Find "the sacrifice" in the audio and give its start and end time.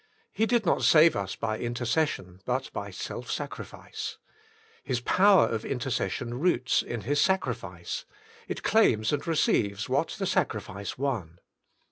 10.17-10.97